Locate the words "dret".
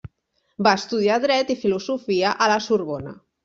1.27-1.53